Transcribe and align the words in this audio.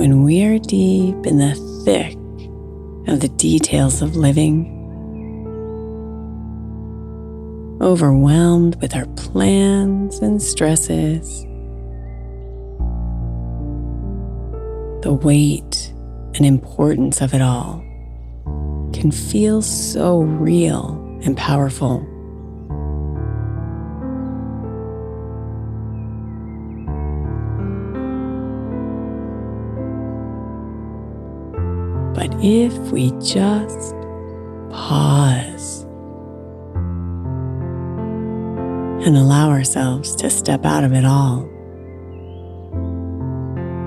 When 0.00 0.22
we 0.22 0.42
are 0.42 0.58
deep 0.58 1.26
in 1.26 1.36
the 1.36 1.54
thick 1.84 2.16
of 3.06 3.20
the 3.20 3.28
details 3.36 4.00
of 4.00 4.16
living, 4.16 4.64
overwhelmed 7.82 8.80
with 8.80 8.96
our 8.96 9.04
plans 9.08 10.20
and 10.20 10.40
stresses, 10.40 11.42
the 15.02 15.12
weight 15.22 15.92
and 16.34 16.46
importance 16.46 17.20
of 17.20 17.34
it 17.34 17.42
all 17.42 17.84
can 18.94 19.10
feel 19.12 19.60
so 19.60 20.20
real 20.20 20.92
and 21.24 21.36
powerful. 21.36 22.00
But 32.20 32.34
if 32.44 32.74
we 32.92 33.12
just 33.12 33.94
pause 34.70 35.84
and 39.06 39.16
allow 39.16 39.48
ourselves 39.48 40.14
to 40.16 40.28
step 40.28 40.66
out 40.66 40.84
of 40.84 40.92
it 40.92 41.06
all 41.06 41.48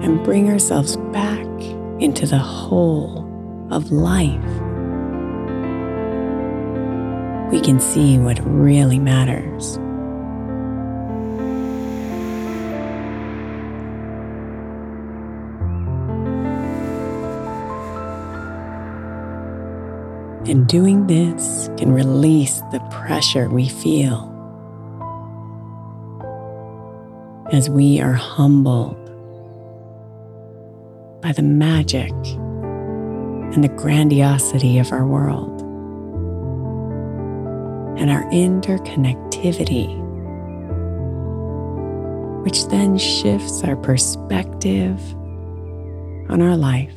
and 0.02 0.24
bring 0.24 0.50
ourselves 0.50 0.97
back 1.12 1.46
into 2.02 2.25
the 2.25 2.40
whole 2.40 3.19
of 3.69 3.91
life, 3.91 4.41
we 7.52 7.62
can 7.62 7.79
see 7.79 8.18
what 8.18 8.40
really 8.44 8.97
matters. 8.97 9.78
And 20.46 20.68
doing 20.68 21.08
this 21.08 21.70
can 21.78 21.94
release 21.94 22.59
the 22.74 22.81
pressure 22.92 23.50
we 23.50 23.70
feel 23.70 24.30
as 27.54 27.70
we 27.70 28.02
are 28.02 28.12
humbled 28.14 28.98
by 31.22 31.32
the 31.32 31.44
magic 31.44 32.12
and 32.12 33.64
the 33.64 33.70
grandiosity 33.70 34.80
of 34.80 34.92
our 34.92 35.08
world 35.08 35.62
and 37.98 38.12
our 38.12 38.24
interconnectivity, 38.32 39.88
which 42.44 42.68
then 42.68 42.98
shifts 42.98 43.64
our 43.64 43.78
perspective 43.78 45.00
on 46.30 46.42
our 46.42 46.58
life. 46.58 46.92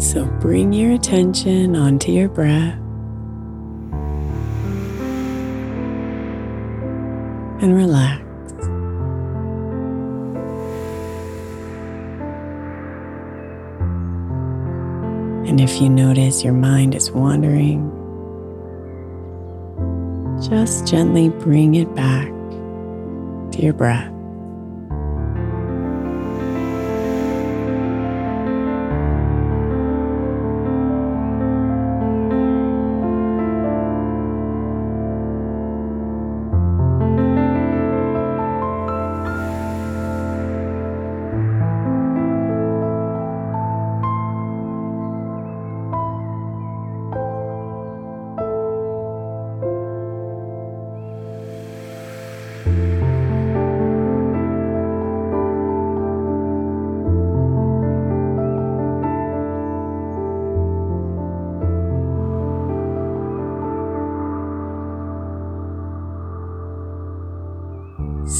So 0.00 0.24
bring 0.40 0.72
your 0.72 0.92
attention 0.92 1.76
onto 1.76 2.10
your 2.10 2.30
breath 2.30 2.74
and 7.60 7.76
relax. 7.76 8.22
And 15.46 15.60
if 15.60 15.82
you 15.82 15.90
notice 15.90 16.42
your 16.42 16.54
mind 16.54 16.94
is 16.94 17.10
wandering, 17.10 17.90
just 20.48 20.86
gently 20.86 21.28
bring 21.28 21.74
it 21.74 21.94
back 21.94 22.28
to 23.52 23.60
your 23.60 23.74
breath. 23.74 24.19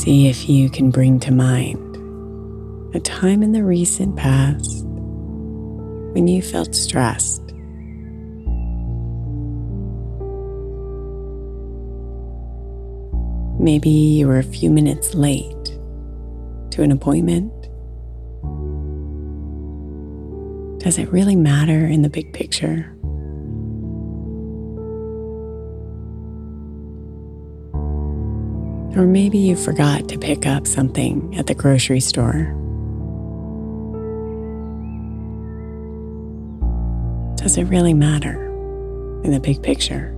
See 0.01 0.29
if 0.29 0.49
you 0.49 0.71
can 0.71 0.91
bring 0.91 1.21
to 1.21 1.31
mind 1.31 1.95
a 2.97 3.01
time 3.01 3.43
in 3.43 3.53
the 3.53 3.63
recent 3.63 4.17
past 4.17 4.87
when 4.87 6.27
you 6.27 6.41
felt 6.41 6.75
stressed. 6.75 7.43
Maybe 13.63 13.91
you 13.91 14.27
were 14.27 14.39
a 14.39 14.43
few 14.43 14.71
minutes 14.71 15.13
late 15.13 15.65
to 16.71 16.83
an 16.83 16.93
appointment. 16.93 17.53
Does 20.83 20.97
it 20.97 21.13
really 21.13 21.37
matter 21.37 21.87
in 21.87 22.01
the 22.01 22.09
big 22.09 22.33
picture? 22.33 22.97
Or 28.97 29.07
maybe 29.07 29.39
you 29.39 29.55
forgot 29.55 30.09
to 30.09 30.19
pick 30.19 30.47
up 30.47 30.67
something 30.67 31.37
at 31.39 31.47
the 31.47 31.55
grocery 31.55 32.01
store. 32.01 32.57
Does 37.37 37.57
it 37.57 37.65
really 37.65 37.95
matter 37.95 38.47
in 39.23 39.31
the 39.31 39.39
big 39.39 39.63
picture? 39.63 40.13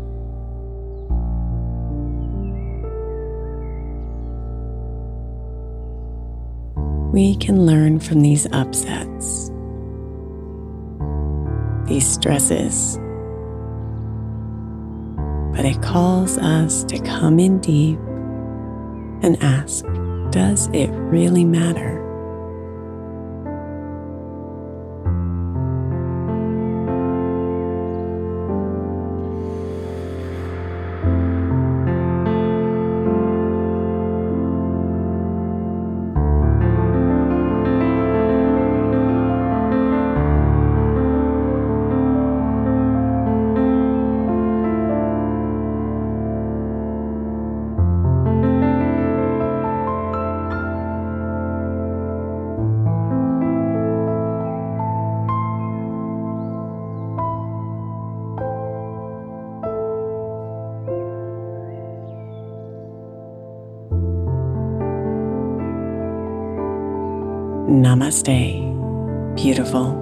We 7.12 7.36
can 7.36 7.66
learn 7.66 8.00
from 8.00 8.22
these 8.22 8.46
upsets, 8.52 9.50
these 11.86 12.08
stresses, 12.08 12.96
but 15.54 15.66
it 15.66 15.82
calls 15.82 16.38
us 16.38 16.84
to 16.84 16.98
come 17.00 17.38
in 17.38 17.60
deep 17.60 17.98
and 19.22 19.42
ask 19.42 19.84
Does 20.30 20.68
it 20.72 20.90
really 20.90 21.44
matter? 21.44 22.01
Namaste, 67.68 68.58
beautiful. 69.36 70.01